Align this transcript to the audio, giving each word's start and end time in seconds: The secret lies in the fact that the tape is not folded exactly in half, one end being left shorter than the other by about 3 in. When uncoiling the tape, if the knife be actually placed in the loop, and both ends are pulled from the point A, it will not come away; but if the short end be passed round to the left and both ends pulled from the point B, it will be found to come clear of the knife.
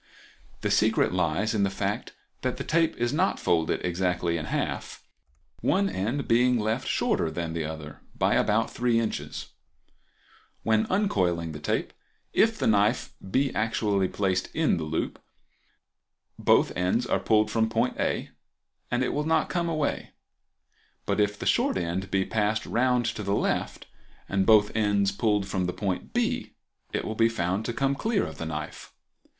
The 0.61 0.71
secret 0.71 1.13
lies 1.13 1.53
in 1.53 1.61
the 1.61 1.69
fact 1.69 2.13
that 2.41 2.57
the 2.57 2.63
tape 2.63 2.97
is 2.97 3.13
not 3.13 3.39
folded 3.39 3.85
exactly 3.85 4.35
in 4.35 4.45
half, 4.45 5.03
one 5.59 5.87
end 5.91 6.27
being 6.27 6.57
left 6.59 6.87
shorter 6.87 7.29
than 7.29 7.53
the 7.53 7.65
other 7.65 8.01
by 8.17 8.33
about 8.33 8.71
3 8.71 8.97
in. 8.97 9.13
When 10.63 10.87
uncoiling 10.87 11.51
the 11.51 11.59
tape, 11.59 11.93
if 12.33 12.57
the 12.57 12.65
knife 12.65 13.13
be 13.29 13.53
actually 13.53 14.07
placed 14.07 14.49
in 14.55 14.77
the 14.77 14.85
loop, 14.85 15.21
and 16.39 16.45
both 16.47 16.75
ends 16.75 17.05
are 17.05 17.19
pulled 17.19 17.51
from 17.51 17.65
the 17.65 17.71
point 17.75 17.99
A, 17.99 18.31
it 18.91 19.13
will 19.13 19.23
not 19.23 19.49
come 19.49 19.69
away; 19.69 20.13
but 21.05 21.19
if 21.19 21.37
the 21.37 21.45
short 21.45 21.77
end 21.77 22.09
be 22.09 22.25
passed 22.25 22.65
round 22.65 23.05
to 23.05 23.21
the 23.21 23.35
left 23.35 23.85
and 24.27 24.47
both 24.47 24.75
ends 24.75 25.11
pulled 25.11 25.47
from 25.47 25.67
the 25.67 25.73
point 25.73 26.11
B, 26.11 26.55
it 26.91 27.05
will 27.05 27.13
be 27.13 27.29
found 27.29 27.65
to 27.65 27.71
come 27.71 27.93
clear 27.93 28.25
of 28.25 28.39
the 28.39 28.47
knife. 28.47 28.91